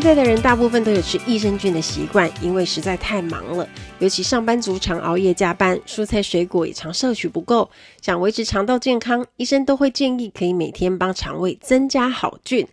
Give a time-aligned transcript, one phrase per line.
[0.00, 7.68] 现在的人大部分都有吃益生菌的习惯，因为实在太忙了，尤其上班族常熬夜加班，蔬菜水果也常摄取不够。
[8.00, 12.64] 想维持肠道健康，医生都会建议可以每天帮肠胃增加好菌。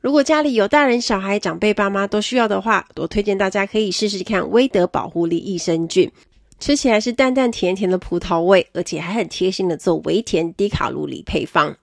[0.00, 6.10] 如果家里有大人、小孩、长辈、爸妈都需要的话，我推荐大家可以试试看威德保护力益生菌，
[6.58, 11.76] 吃起来是淡淡甜甜的葡萄味，而且还很贴心的做微甜低卡路里配方。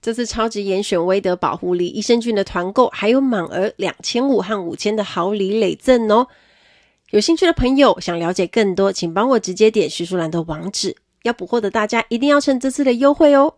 [0.00, 6.28] 这次超级严选威德保护力益生菌的团购，还有满额两千五和五千的好礼累赠哦！
[7.10, 10.96] 有兴趣的朋友想了解更多，请帮我直接点叙述栏的网址。
[11.24, 13.54] 要补货的大家一定要趁这次的优惠哦！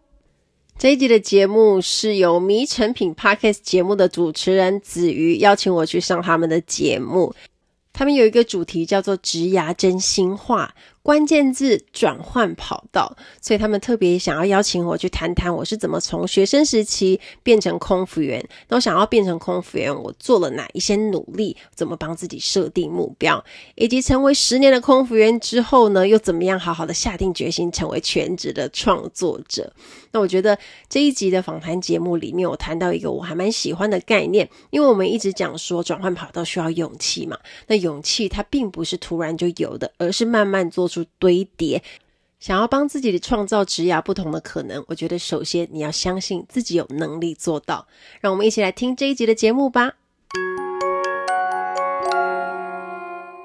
[0.78, 7.34] 这一集的节目是由迷成品 Podcast 节目的主持人子瑜邀请我去上他们的节目，
[7.92, 10.74] 他们有一个主题叫做“植牙真心话”。
[11.02, 18.46] 关键字转换跑道，所以他们特别想要邀请我去谈谈我是怎么从学生时期变成空服员。
[18.68, 21.56] 那我想要变成空服员，我做了哪一些努力？
[21.74, 23.42] 怎么帮自己设定目标？
[23.76, 29.72] 以及成为十年的空服员之后呢，又怎么样好好的下定决心成为全职的创作者？
[30.12, 37.38] 那我觉得这一集的访谈节目里面，我谈到一个我还蛮喜欢的概念，因为我们一直讲说转换跑道需要勇气嘛。
[37.68, 40.89] 那勇气它并不是突然就有的，而是慢慢做。
[40.90, 41.82] 出堆叠，
[42.40, 47.86] 想要帮自己的创造职涯不同的可能，我觉得首先你要相信自己有能力做到。
[48.20, 49.92] 让我们一起来听这一集的节目吧。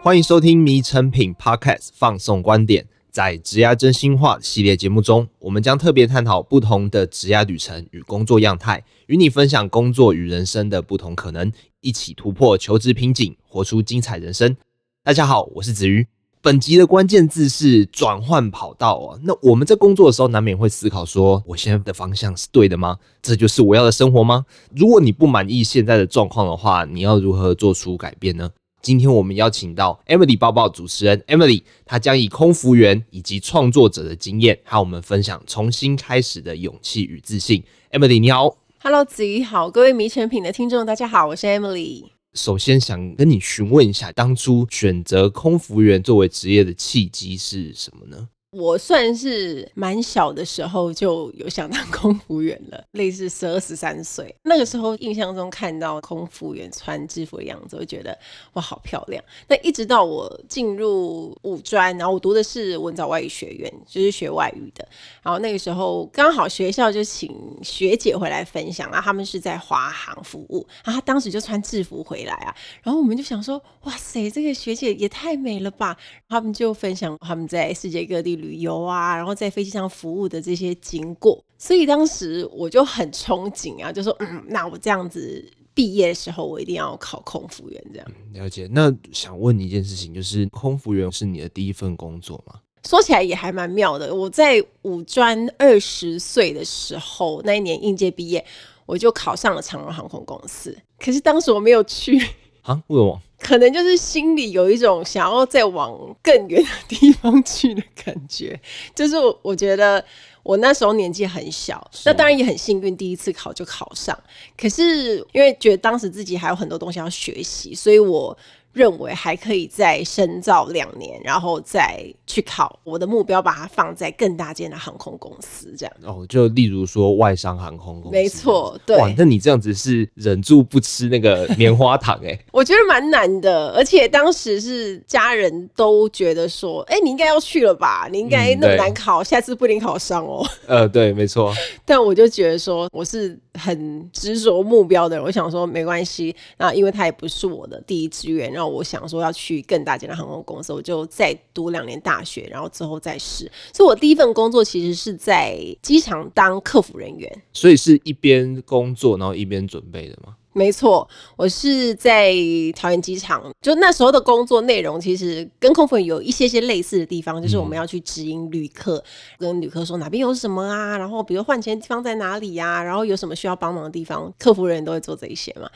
[0.01, 14.55] 欢迎收听迷成品 Podcast 放送观点，在职涯真心话系列节目中，我们将特别探讨不同的职涯旅程与工作样态，与你分享工作与人生的不同可能，一起突破求职瓶颈，活出精彩人生。
[15.03, 16.14] 大家好，我是子瑜。
[16.45, 19.19] 本集的关键字是转换跑道哦。
[19.23, 22.99] 那我们在工作的时候，难免会思考说，我现在的方向是对的吗？
[23.19, 24.45] 这就是我要的生活吗？
[24.75, 28.47] 如果你不满意现在的状况的话，你要如何做出改变呢？
[28.83, 37.63] 今天我们邀请到 Emily 包包主持人 Emily，她将以空服员以及创作者的经验，和我们分享重新开始的勇气与自信。
[37.91, 42.14] Emily，你好，Hello，子怡好，各位迷诚品的听众，大家好，我是 Emily。
[42.35, 48.27] 首先想跟你询问一下，当初选择空服员作为职业的契机是什么呢？
[48.55, 58.17] 我算是蛮小的时候就有想当空服员了，类似十二十三岁那个时候，印象中看到空服员穿制服的样子，我觉得
[58.53, 59.21] 哇，好漂亮。
[59.49, 64.87] 那一直到我进入五专，然后我读的是文藻外语学院，就是学外语的。
[65.21, 75.97] 然后那个时候刚好学校就请学姐回来分享，然后他们是在华航服务，然后他当时就穿制服回来啊，然后我们就想说，哇塞，这个学姐也太美了吧！
[76.29, 88.07] 他们就分享他们在世界各地旅游啊，然后在飞机上服务的这些经过，所以当时我就很憧憬啊，就说嗯，那我这样子毕业的时候，我一定要考空服员这样。
[88.09, 88.69] 嗯，了解。
[88.71, 92.59] 那想问你一件事情，就是空服员是你的第一份工作吗？
[92.87, 94.13] 说起来也还蛮妙的。
[94.13, 98.45] 我在五专二十岁的时候，那一年应届毕业，
[98.85, 100.77] 我就考上了长荣航空公司。
[100.99, 102.19] 可是当时我没有去
[102.61, 102.81] 啊？
[102.87, 103.21] 为什么？
[103.39, 108.59] 可能就是心里有一种想要再往更远的地方去的感觉，
[108.93, 110.03] 就是我我觉得
[110.43, 114.17] 我那时候年纪很小，那当然也很幸运，第一次考就考上。
[114.57, 118.37] 可是因为觉得当时自己还有很多东西要学习，所以我。
[118.75, 122.77] 认为还可以再深造两年，然后再去考。
[122.83, 125.95] 我的目标把它放在更大间的航空公司，这样。
[126.03, 128.17] 哦，就例如说外商航空公司。
[128.17, 128.97] 没错，对。
[128.97, 132.39] 哇，那你这样子是忍住不吃那个棉花糖哎、欸？
[132.51, 138.09] 我觉得蛮难的，而且当时是家人都觉得说，哎、欸，你应该要去了吧？
[138.11, 140.45] 你应该那么难考，嗯、下次不一定考上哦。
[140.67, 141.53] 呃，对，没错。
[141.85, 145.23] 但我就觉得说，我是很执着目标的人。
[145.23, 148.64] 我想说，没关系，那因为他也不是我的第一志愿，然后。
[148.67, 153.51] 我想说要去更大间的航空公司，我就再读两年大学，然后之后再试。
[153.73, 157.41] 所以，我第一份工作其实是在机场当客服人员。
[157.53, 160.35] 所以是一边工作，然后一边准备的吗？
[160.57, 162.33] 没错，我是在
[162.77, 163.53] 桃园机场。
[163.61, 169.03] 就那时候的工作内容，其实跟空服有一些些类似的地方，就是我们要去指引旅客，
[169.37, 175.69] 跟旅客说哪边有什么啊，然后比如换钱的地方在哪里呀，然后有什么需要帮忙的地方，客服人员都会做这一些嘛。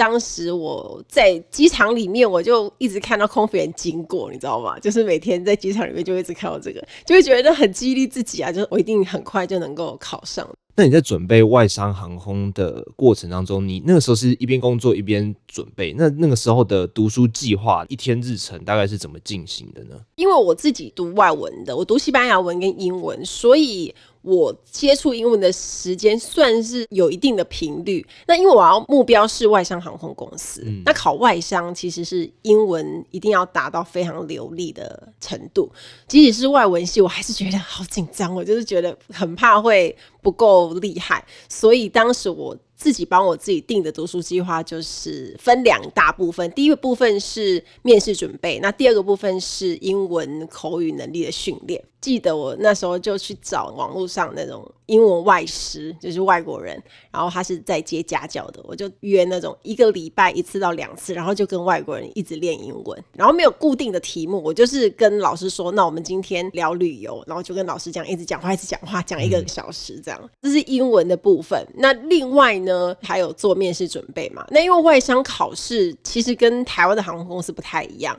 [0.00, 4.78] 当时我在机场里面，我就一直看到空服员经过，你知道吗？
[4.78, 10.48] 就是每天在机场里面就一直看到这个，就会觉得很激励自己啊，就是我一定很快就能够考上。
[10.74, 20.00] 那你在准备外商航空的过程当中，你那个时候是一边工作一边准备，那那个时候的读书计划一天日程大概是怎么进行的呢？
[20.14, 23.94] 因为我自己读外文的，我读西班牙文跟英文，所以。
[24.22, 28.06] 我接触英文的时间算是有一定的频率。
[28.26, 35.70] 那因为我要目标是外商航空公司，嗯、那考外商其实是英文一定要达到非常流利的程度。
[36.06, 41.24] 即使是外文系，我还是觉得好紧张，我就是觉得很怕会不够厉害。
[41.48, 42.56] 所以当时我。
[42.80, 51.84] 自己帮我自己定的读书计划就是分两大部分，第一个部分是面试准备，那第二个部分是英文口语能力的训练。
[52.00, 71.66] 记得我那时候就去找网络上那种英文外师，就是外国人，然后他是在接家教的，我就约那种一个礼拜一次到两次，然后就跟外国人一直练英文，然后没有固定的题目，我就是跟老师说，那我们今天聊旅游，然后就跟老师讲，一直讲话，一直讲话，讲一个小时这样，这是英文的部分。
[71.74, 72.96] 那另外呢？
[73.02, 74.46] 还有做面试准备嘛？
[74.50, 78.18] 那因为外商考试其实跟台湾的航空公司不太一样，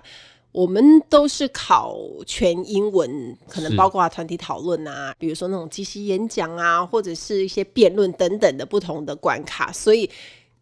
[0.52, 10.10] 我们都是考全英文，可能包括团体讨论啊，比如说那种即席演讲啊，或者是一些辩论等等的不同的关卡，所以。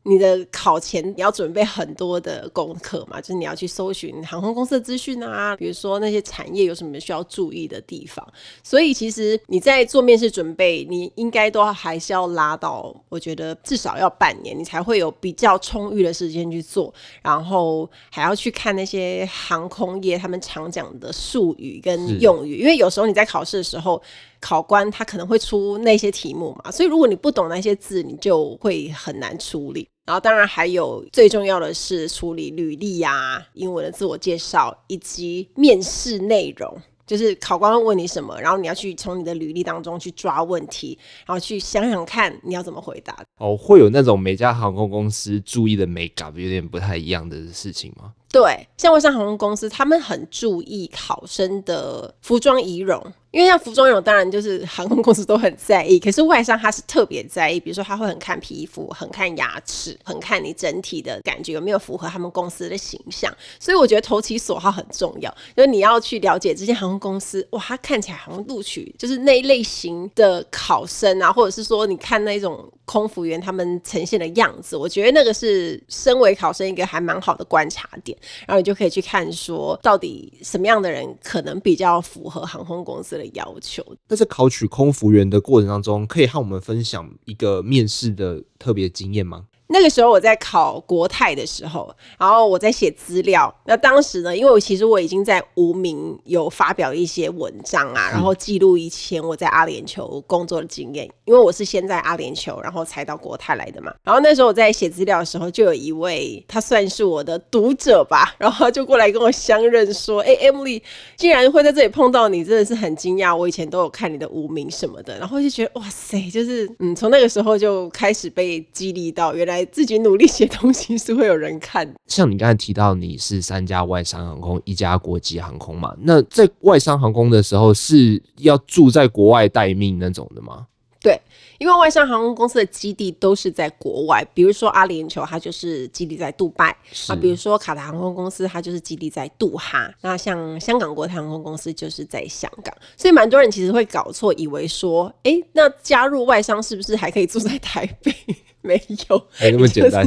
[0.04, 8.26] 你的考前你要准备很多的功课嘛，就是你要去搜寻航空公司的资讯啊，比如说那些产业有什么需要注意的地方。
[8.64, 24.02] 所以其实你在做面试准备，你应该都还是要拉到，我觉得至少要半年，你才会有比较充裕的时间去做，然后还要去看那些航空业他们常讲的术语跟用语，因为有时候你在考试的时候。
[24.40, 29.88] 考官他可能会出那些题目嘛，所以如果你不懂那些字，你就会很难处理。
[30.06, 36.76] 然后当然还有最重要的是处理履历呀、英文的自我介绍以及面试内容。
[37.06, 40.96] 就是考官会问你什么，然后你要去从你的履历当中去抓问题，
[41.26, 43.18] 然后去想想看你要怎么回答。
[43.40, 48.14] 哦，会有那种每家航空公司注意的美感有点不太一样的事情吗？
[48.32, 53.02] 对，像外商航空公司，他们很注意考生的服装仪容。
[53.32, 63.32] 因为像服装这种，当然就是航空公司都很在意，可是外商他是特别在意，比如说他会很看皮肤，很看牙齿，很看你整体的感觉有没有符合他们公司的形象。
[63.60, 78.18] 所以我觉得投其所好很重要，就是你要去了解这些航空公司，哇，他看起来好像录取就是那一类型的考生啊，或者是说你看那种空服员他们呈现的样子，我觉得那个是身为考生一个还蛮好的观察点，
[78.48, 83.84] 然后你就可以去看说到底什么样的人可能比较符合航空公司的要求。
[84.08, 89.46] 那在考取空服员的过程当中，可以和我们分享一个面试的特别经验吗？
[89.72, 93.54] 那个时候我在考国泰的时候，然后我在写资料。
[93.66, 101.08] 那当时呢，因为我其实我已经在无名有发表一些文章啊，然后记录以前我在阿联酋工作的经验。
[101.26, 103.94] 因为我是先在阿联酋，然后才到国泰来的嘛。
[104.04, 110.82] 然后那时候我在写资料的时候，就有一位他算是我的读者吧，然后就过来跟我相认，说：“哎，Emily，
[111.16, 113.38] 竟然会在这里碰到你，真的是很惊讶。
[113.38, 121.92] 我以前都有看你的无名什么的，然后就觉得哇塞，就是嗯，从那个时候就开始被激励到，原来。”自己努力写东西是会有人看。
[122.08, 125.96] 像你刚才提到你是三家外商航空，一家国际航空嘛？
[126.02, 130.68] 那在外商航空的时候是要住在国外待命那种的吗？
[131.02, 131.20] 对。
[131.60, 136.70] 因为外商航空公司的基地都是在国外，比如说阿联酋，它就是基地在杜拜
[137.10, 139.94] 啊；比如说卡塔航空公司，它就是基地在杜哈。
[140.00, 148.16] 那像香港国泰航空公司就是在香港，所以蛮多人其实会搞错，以为说，哎，那加入外商是不是还可以住在台北？
[148.70, 148.76] 没
[149.10, 150.06] 有，没那么简单，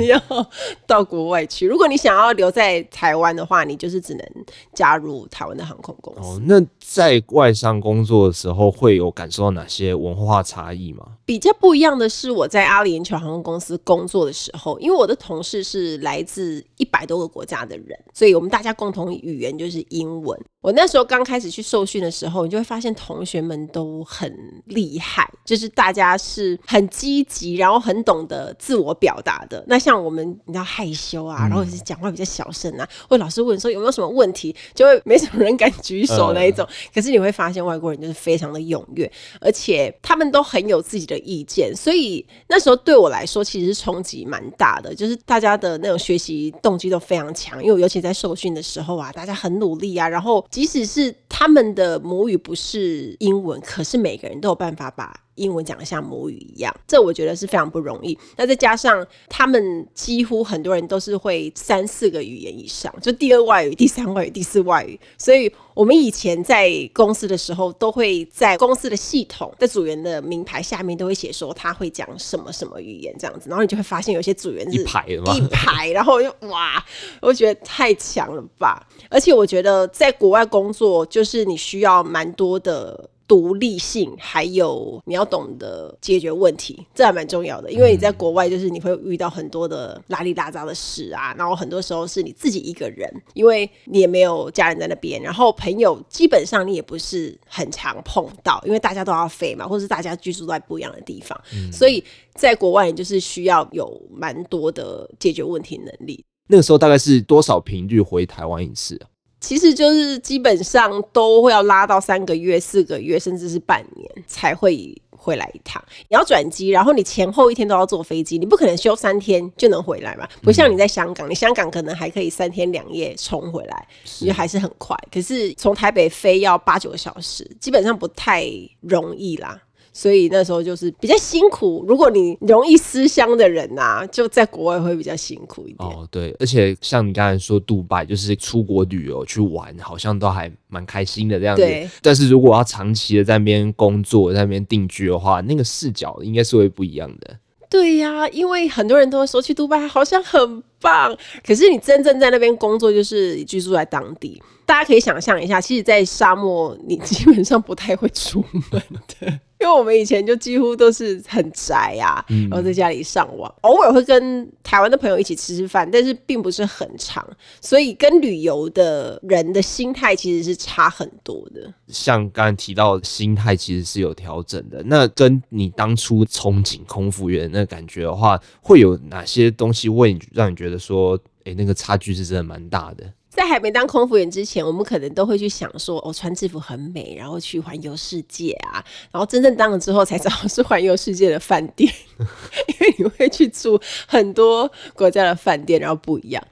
[0.86, 1.66] 到国外去。
[1.66, 4.26] 如果你想要留在台湾的话，你就是只能
[4.74, 6.20] 加入台湾的航空公司。
[6.20, 11.06] 哦，那在外商工作的时候，会有感受到哪些文化差异吗？
[11.24, 20.38] 比较不一样的是，我在阿联酋航空公司工作的时候，因为我的同事是来自一百多个国家的人，所以我们大家共同语言就是英文。
[20.60, 24.32] 我那时候刚开始去受训的时候，你就会发现同学们都很
[24.66, 29.62] 厉害，就是大家是很积极，然后很懂得自我表达的。
[29.66, 36.66] 那像我们，你知道害羞啊，然后是讲话比较小声啊，或老师问说有没有什么问题，就会没什么人敢举手那一种。
[36.94, 50.32] 可是你会发现外国人就是非常的踊跃，而且他们都很有自己的意见，所以那时候对我来说其实是冲击蛮大的，就是大家的那种学习动机都非常强，因为尤其在受训的时候啊，大家很努力啊，然后。
[50.50, 58.16] 即使是他们的母语不是英文，可是每个人都有办法把英文讲的像母语一样，这我觉得是非常不容易。
[58.36, 64.98] 那再加上他们几乎很多人都是会三四个语言以上，就第二外语、第三外语、第四外语。
[65.16, 75.34] 所以我们以前在公司的时候，都会在公司的系统在组员的名牌下面都会写说他会讲什么什么语言这样子，然后你就会发现有些组员是一排的吗？
[75.34, 76.84] 一排，然后就哇，
[77.22, 78.86] 我觉得太强了吧！
[79.08, 83.08] 而且我觉得在国外工作，就是你需要蛮多的。
[83.26, 87.70] 独立性，还有你要懂得解决问题，这还蛮重要的。
[87.70, 102.02] 因为你在国外，就是你会遇到很多的拉里拉杂的事啊，然后很多时候是你自己一个人，因为你也没有家人在那边，然后朋友基本上你也不是很常碰到，因为大家都要飞嘛，或是大家居住在不一样的地方，嗯、所以
[102.34, 106.24] 在国外你就是需要有蛮多的解决问题能力。
[106.48, 109.08] 那个时候大概是多少频率回台湾一次啊？
[109.42, 115.82] 其实就是基本上都会要拉到三个月、四个月，甚至是半年才会回来一趟。
[116.08, 120.26] 你要转机，然后你前后一天都要坐飞机，你不可能休三天就能回来嘛。
[120.42, 123.88] 不像你在香港，你香港可能还可以三天两夜冲回来，
[124.20, 124.96] 你还是很快。
[125.12, 128.46] 可是从台北飞要八九个小时，基本上不太
[128.80, 129.60] 容易啦。
[129.92, 131.84] 所以那时候就是比较辛苦。
[131.86, 135.88] 如果你容易思乡的人呐、啊，就在国外会比较辛苦一点。
[135.88, 141.62] 哦，对，而且像你刚才说，杜拜就是出国旅游去玩，好像都还蛮开心的这样子。
[141.62, 141.88] 对。
[142.00, 147.36] 但是如果要长期的在那边工作，在那边定居的话，那个视角应该是会不一样的。
[147.68, 154.42] 对呀、啊，因为很多人都会说去杜拜好像很棒，可是你真正在那边工作，就是居住在当地。
[154.66, 158.82] 大家可以想象一下，其实，在沙漠你 基本上不太会出门
[159.20, 159.40] 的。
[159.60, 167.24] 因为我们以前就几乎都是很宅啊，然后在家里上网，嗯、偶尔会跟台湾的朋友一起吃吃饭，但是并不是很长，
[167.60, 171.72] 所以跟旅游的人的心态其实是差很多的。
[171.86, 183.12] 像刚才提到的心态其实是有调整的，那跟你当初憧憬空服员那感觉的话，会有哪些东西会让你觉得说，哎，那个差距是真的蛮大的？
[183.28, 188.84] 在还没当空服员之前，我们可能都会去想说，哦，穿制服很美，然后去环游世界啊。
[189.10, 196.46] 然后真正当了之后，才知道是环游世界的饭店， 因为你会去住很多国家的饭店，然后不一样。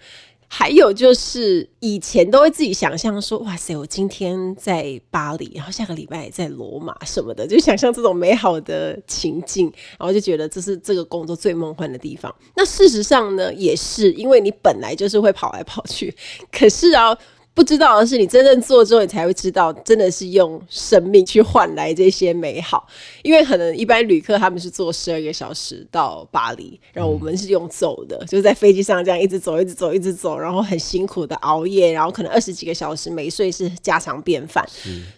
[0.52, 12.34] 还有就是以前都会自己想象说，哇塞，我今天在巴黎，然后下个礼拜在罗马什么的，就想象这种美好的情境，然后就觉得这是这个工作最梦幻的地方。
[12.56, 16.12] 那事实上呢，也是因为你本来就是会跑来跑去，
[16.50, 17.16] 可是啊。
[17.52, 22.86] 不知道的是，你真正做之后，你才会知道，真的是用生命去换来这些美好。
[23.22, 34.64] 因为可能一般旅客他们是坐十二个小时到巴黎，然后我们是用走的，就是在飞机上这样一直走，一直走，一直走，然后很辛苦的熬夜，然后可能二十几个小时没睡是家常便饭。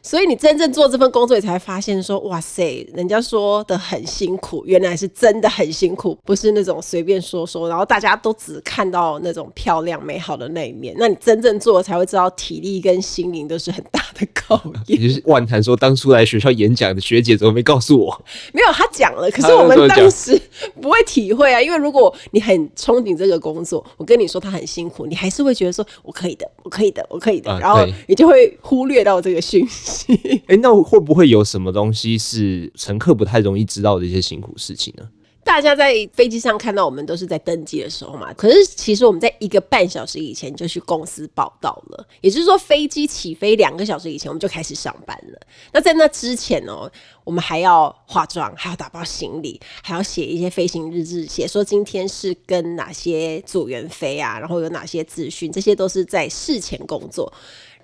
[0.03, 10.97] 所以你真正做这份工作，你才发现说，哇塞，人家说的很辛苦，原来是真的很辛苦，不是那种随便说说，然后大家都只看到那种漂亮美好的那一面。
[10.99, 12.22] 那你真正做才会知道。
[12.31, 15.01] 体力跟心灵都是很大的考 验。
[15.01, 18.25] 也就是万谈说，当初来学校演讲的学姐怎么没告诉我？
[18.53, 20.41] 没有，她讲了，可是我们当时
[20.81, 21.61] 不会体会啊。
[21.61, 30.15] 因为如果你很憧憬这个工作，我跟你说他很辛苦，你还是会觉得说我可以的，我可以的，我可以的，然后你就会忽略到这个讯息。
[30.47, 35.09] 哎、欸，那会不会有什么东西是乘客不太容易知道的一些辛苦事情呢？
[35.45, 45.41] 大家在飞机上看到我们都是在登机的时候嘛，可是其实我们在一个半小时以前就去公司报到了，也就是说飞机起飞两个小时以前我们就开始上班了。
[45.73, 46.91] 那在那之前哦，
[47.25, 57.31] 我们还要化妆，还要打包行李，还要写一些飞行日志，写说今天是跟哪些组员飞啊，然后有哪些资讯，这些都是在事前工作。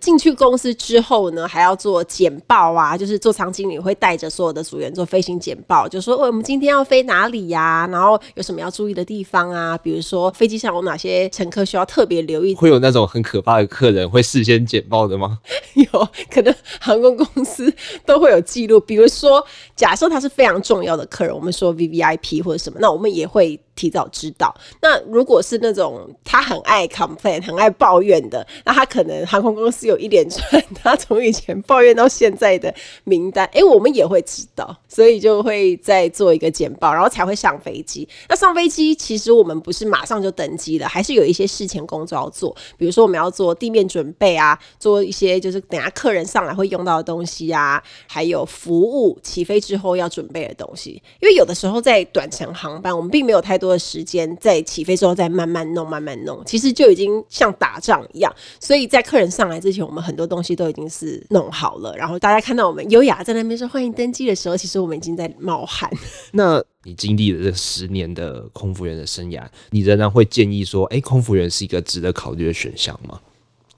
[0.00, 12.54] 进去公司之后呢，还要做简报啊，就是座舱经理会带着所有的组员做飞行简报，就说我们今天要飞哪里呀、啊，然后有什么要注意的地方啊，比如说飞机上有哪些乘客需要特别留意。
[12.54, 15.38] 会有那种很可怕的客人会事先简报的吗？
[15.74, 17.72] 有可能航空公司
[18.06, 19.44] 都会有记录，比如说
[19.76, 23.60] 假设他是非常重要的客人，我们说 VVIP 或者什么，那我们也会。
[23.78, 38.08] 提早知道，那如果是那种他很爱 complain、很爱抱怨的，那他可能航空公司有一连串他从以前抱怨到现在的名单，哎、我们也会知道，所以就会再做一个简报，然后才会上飞机。
[38.28, 51.00] 那上飞机其实我们不是马上就登机了，还是有一些事前工作要做，比如说我们要做地面准备啊，做一些就是等下客人上来会用到的东西啊，还有服务起飞之后要准备的东西。
[51.20, 53.67] 因为有的时候在短程航班，我们并没有太多。
[53.70, 58.34] 的时间在起飞之后再慢慢弄，慢慢弄，其实就已经像打仗一样。
[58.60, 65.90] 所以在客人上来之前，我们很多东西都已经是弄好了，然后大家看到我们优雅在那边说欢迎登机的时候，其实我们已经在冒汗。
[66.32, 73.20] 那你经历了这十年的空服员的生涯，你仍然会建议说，哎，空服员是一个值得考虑的选项吗？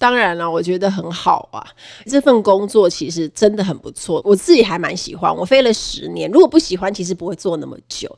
[0.00, 1.60] 当然了，我觉得很好啊。
[2.06, 5.30] 这份工作其实真的很不错，我自己还蛮喜欢。
[5.36, 8.08] 我飞了十年，如果不喜欢，其实不会做那么久。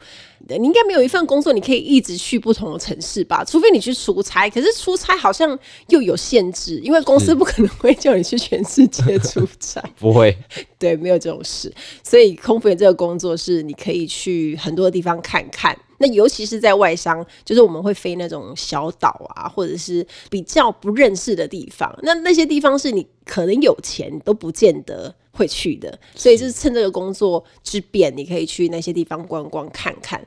[0.46, 3.44] 你应该没有一份工作你可以一直去不同的城市吧？
[3.44, 5.58] 除非你去出差，可是出差好像
[5.88, 9.82] 又有限制，因为公司不可能会叫你去全世界出差。
[9.98, 10.36] 不会，
[10.78, 11.72] 对，没有这种事。
[12.04, 15.76] 所以空服员这个工作是你可以去很多地方看看。
[16.02, 21.90] 那尤其是在外商，就是我们会飞那种小岛啊，或者是比较不认识的地方。
[22.02, 30.20] 那那些地方是你可能有钱都不见得会去的，所以就是趁这个工作之便，你可以去那些地方观光看看。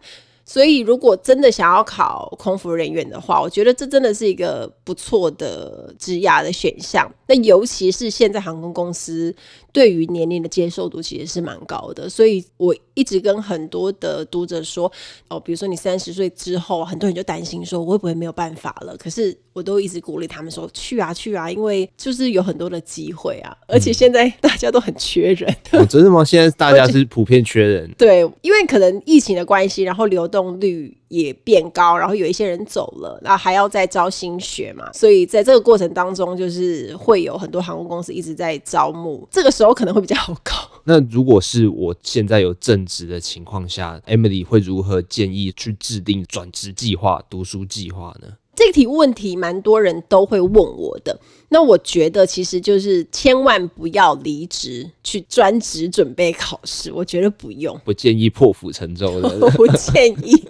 [0.47, 7.11] 所以，如果真的想要考空服人员的话，我觉得这真的是一个不错的职涯的选项。
[7.27, 9.35] 那尤其是现在航空公司
[9.75, 14.89] 对于年龄的接受度其实是蛮高的，所以我一直跟很多的读者说，
[15.27, 18.95] 哦，比如说你三十岁之后，很多人就担心说我会不会没有办法了？
[18.95, 25.53] 可是我都一直鼓励他们说去啊去啊，因为就是有很多的机会啊，而且现在大家都很缺人。
[25.71, 26.23] 嗯哦，真的吗？
[26.23, 27.93] 现在大家 是普遍缺人？
[27.97, 30.95] 对，因为可能疫情的关系，然后流动率。
[31.15, 40.53] 也变高，然后有一些人走了，然后还要再招新血嘛，所以在这个过程当中，就是会有很多航空公司一直在招募，这个时候可能会比较好搞。
[40.83, 48.27] 那如果是我现在有正职的情况下，Emily 会如何建议去制定转职计划、读书计划呢？
[48.55, 51.19] 这题问题蛮多人都会问我的，
[51.49, 60.41] 那我觉得其实就是千万不要离职去专职准备考试，我觉得不用，不建议破釜沉舟的， 我不建议。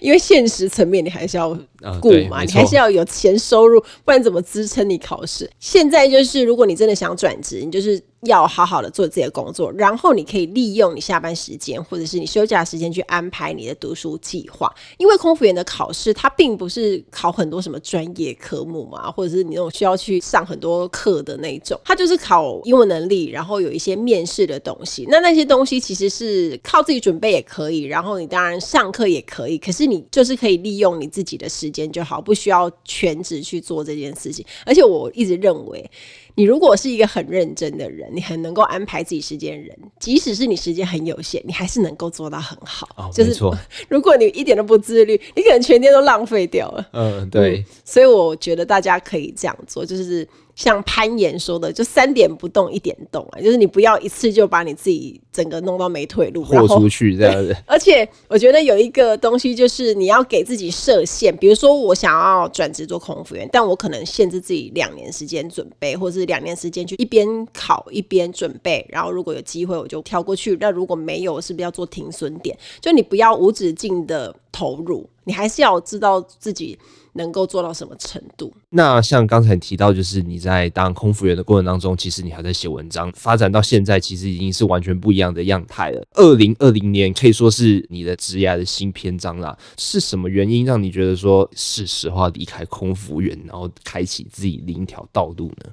[0.00, 1.56] 因为现实层面你还是要
[2.00, 5.50] 顾嘛，你还是要有钱收入，不然怎么支撑你考试？
[5.58, 8.02] 现在就是，如果你真的想转职，你就是。
[8.26, 14.72] 要好好的做自己的工作，然后你可以利用你下班时间或者是你休假时间去安排你的读书计划。
[14.96, 25.04] 因为空服员的考试，它并不是考很多什么专业科目嘛，或者是你那种需要去上很多课的那种，它就是考英文能力，然后有一些面试的东西。
[25.08, 34.44] 那那些东西其实是靠自己准备也可以，然后你当然上课也可以，可是你就是可以利用你自己的时间就好，不需要全职去做这件事情。
[34.66, 35.90] 而且我一直认为。
[36.34, 42.88] 你如果是一个很认真的人，你很能够安排自己时间的人，即使是你时间很有限，你还是能够做到很好。
[42.96, 43.32] 哦，就是。
[43.88, 46.88] 如果你一点都不自律，你可能全天都浪费掉了。
[46.92, 47.58] 嗯，对。
[47.58, 50.26] 嗯，所以我觉得大家可以这样做，就是。
[50.54, 57.56] 像攀岩说的，就三点不动，一点动啊，就是你不要一次就把你自己整个弄到没退路，豁出去这样子。
[57.64, 72.56] 而且我觉得有一个东西，就是你要给自己设限，比如说我想要转职做空服员，但我可能限制自己两年时间准备，或两年时间去一边考一边准备，然后如果有机会我就跳过去，那如果没有，是不是要做停损点？
[72.80, 76.78] 就你不要无止境的投入，你还是要知道自己。
[77.14, 78.50] 能够做到什么程度？
[78.70, 86.02] 那像刚才提到，就是你在当空服员的过程当中，其实你还在写文章，发展到现在，其实已经是完全不一样的样态了。
[86.14, 89.54] 二零二零年可以说是你的职业的新篇章啦。
[89.76, 95.70] 是什么原因让你觉得说是时候离开空服员，然后开启自己另一条道路呢？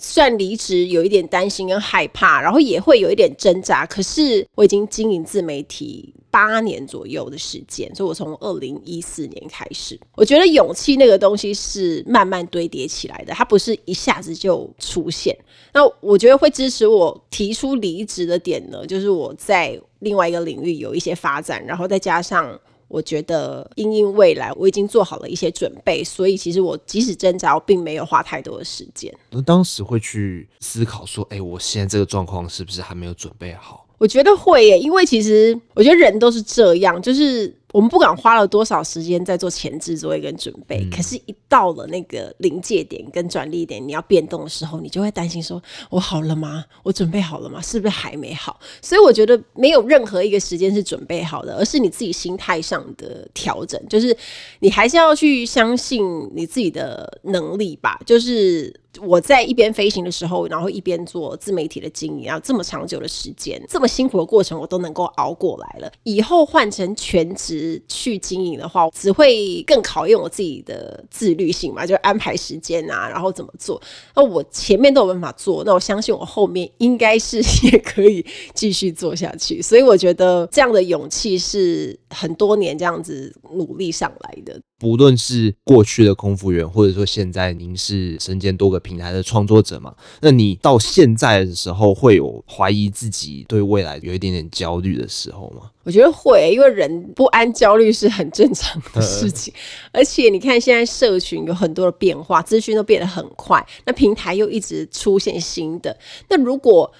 [0.00, 3.84] 算离职有一点担心跟害怕，然后也会有一点挣扎。
[3.84, 15.36] 可是我已经经营自媒体八年左右的时间，所以我从二零一四年开始，我觉得勇气那个东西是慢慢堆叠起来的，它不是一下子就出现。
[15.74, 22.58] 那我觉得会支持我提出离职的点呢，就是我在另外一个领域有一些发展，然后再加上。
[22.90, 29.10] 我觉得因应未来，我已经做好了一些准备，所以其实我即使挣扎，我并没有花太多的时间。
[29.30, 33.86] 那当时会去思考说，哎，我现在这个状况是不是还没有准备好？
[33.96, 37.54] 我觉得会耶，因为其实我觉得人都是这样，就是。
[37.72, 46.64] 我们不管花了多少时间在做前置作业跟准备，嗯，可是，一到了那个临界点跟转力点，你要变动的时候，你就会担心说：“我好了吗？
[46.82, 47.60] 我准备好了吗？
[47.62, 54.16] 是不是还没好？”所以我觉得没有任何一个时间是准备好的，而是你自己心态上的调整，就是
[54.58, 56.02] 你还是要去相信
[56.34, 58.74] 你自己的能力吧，就是。
[59.00, 65.92] 我在一边飞行的时候，然后一边做自媒体的经营，然后这么长久的时间，这么辛苦的过程，我都能够熬过来了。
[66.02, 73.80] 以后换成全职去经营的话，只会更考验我自己的自律性嘛，就安排时间啊，然后怎么做。
[74.14, 78.24] 那我前面都有办法做，那我相信我后面应该是也可以
[78.54, 79.62] 继续做下去。
[79.62, 84.60] 所以我觉得这样的勇气是很多年这样子努力上来的。
[84.80, 95.70] 不论是过去的空服员，或者说现在您是身兼多个平台的创作者嘛，那你到现在的时候会有怀疑自己对未来有一点点焦虑的时候吗？
[95.82, 99.52] 我觉得会，因为人不安、焦虑是很正常的事情。
[99.92, 105.94] 而且你看，现在社群有很多的变化，资讯都变得很快，那平台又一直出现新的。
[106.28, 106.90] 那如果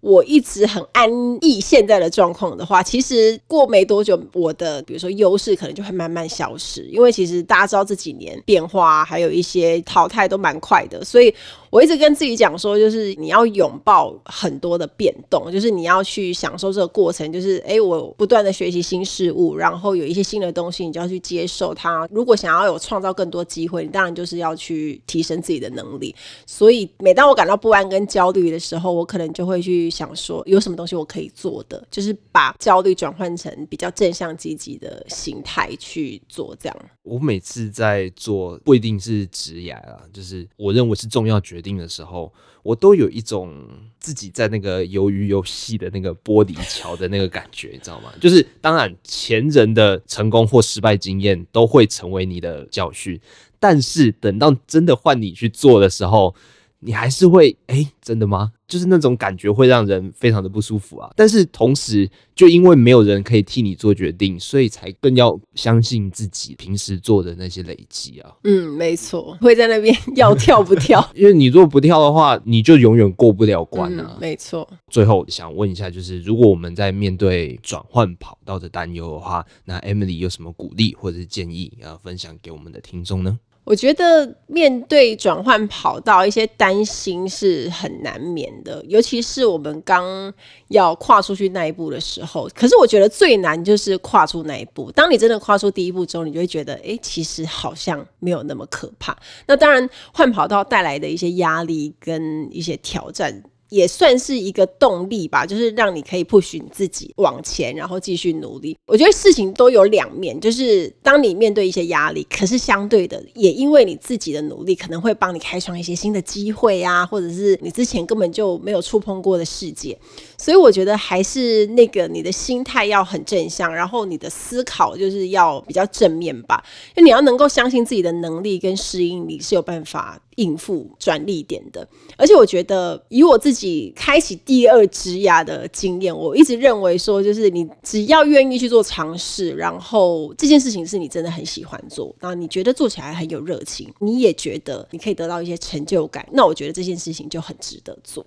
[0.00, 11.34] 我一直很安逸现在的状况的话，其实过没多久，我的比如说优势可能就会慢慢消失，因为其实大家知道这几年变化还有一些淘汰都蛮快的，所以。
[11.70, 22.08] 我一直跟自己讲说，就是你要拥抱很多的变动，就是你要去享受这个过程，就是诶，我不断的学习新事物，然后有一些新的东西，你就要去接受它。
[22.10, 26.14] 如果想要有创造更多机会，你当然就是要去提升自己的能力。
[26.46, 36.56] 所以每当我感到不安跟焦虑的时候，我可能就会去想说，有什么东西我可以做的，就是把焦虑转换成比较正向积极的心态去做。
[36.60, 43.52] 这样，我每次在做不一定是职业啊，就是我认为是重要决决定的时候，我都有一种
[43.98, 48.12] 自己在那个鱿鱼游戏的那个玻璃桥的那个感觉，你知道吗？
[48.20, 53.20] 就是当然前人的成功或失败经验都会成为你的教训，
[53.58, 56.32] 但是等到真的换你去做的时候，
[56.80, 58.52] 你还是会哎、欸，真的吗？
[58.68, 61.10] 就是那种感觉会让人非常的不舒服啊。
[61.16, 68.30] 但是同时，就因为没有人可以替你做决定，所以才更要相信自己平时做的那些累积啊。
[68.44, 71.04] 嗯，没错，会在那边 要跳不跳？
[71.14, 74.12] 因为你如果不跳的话，你就永远过不了关啊。
[74.14, 74.68] 嗯、没错。
[74.88, 83.38] 最后想问一下，就是如果我们在面对转换跑道的担忧的话，那 Emily 有什么鼓励或者是建议要分享给我们的听众呢？
[83.68, 90.32] 我觉得面对转换跑道，一些担心是很难免的，尤其是我们刚
[90.68, 92.48] 要跨出去那一步的时候。
[92.54, 94.90] 可是我觉得最难就是跨出那一步。
[94.92, 99.14] 当你真的跨出第一步之后，你就会觉得，哎，其实好像没有那么可怕。
[99.46, 103.42] 那当然，换跑道带来的一些压力跟一些挑战。
[103.68, 108.76] 也算是一个动力吧，就是让你可以 push 你自己往前，然后继续努力。
[108.86, 119.98] 我觉得事情都有两面，就是当你面对一些压力，可是相对的，也因为你自己的努力，可能会帮你开创一些新的机会啊，或者是你之前根本就没有触碰过的世界。
[120.38, 126.64] 所以我觉得还是那个你的心态要很正向，然后你的思考就是要比较正面吧，
[126.96, 130.18] 因为你要能够相信自己的能力跟适应力是有办法。
[130.38, 131.84] 应付转捩点的，
[132.16, 148.24] 而且我觉得以我自己开启第二职涯的经验，我一直认为说，就是你只要愿意去做尝试，然后这件事情是你真的很喜欢做，然后你觉得做起来很有热情，你也觉得你可以得到一些成就感，那我觉得这件事情就很值得做。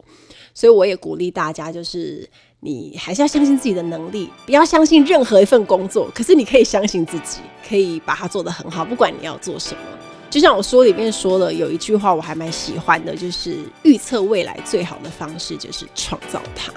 [0.53, 9.81] 所以我也鼓励大家，就是你还是要相信自己的能力，不要相信任何一份工作，可是你可以相信自己，可以把它做得很好，不管你要做什么。
[10.29, 16.71] 就像我说里面说了，有一句话我还蛮喜欢的，就是预测未来最好的方式就是创造它。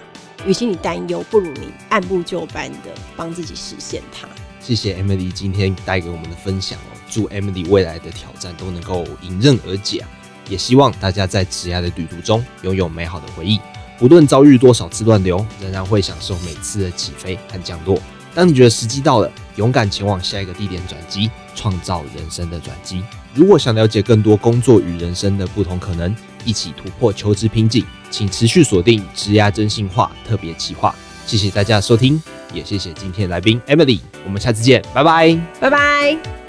[0.45, 4.29] 与其你担忧，不如你按部就班的帮自己实现它。
[4.61, 10.05] 谢谢 Emily 今天带给我们的分享哦，祝 Emily 未来的挑战都能够迎刃而解，
[10.49, 13.61] 也希望大家在职涯的旅途中拥有美好的回忆，
[14.01, 17.99] 无论遭遇多少次乱流，仍然会享受每次的起飞和降落。
[18.35, 23.03] 当你觉得时机到了，勇敢前往下一个地点转机，创造人生的转机。
[23.33, 30.95] 如果想了解更多工作与人生的不同可能，一起突破求职瓶颈，请持续锁定职涯真心话特别企划。
[31.27, 32.21] 谢谢大家的收听，
[32.53, 36.44] 也谢谢今天的来宾 Emily，我们下次见，拜拜，拜拜。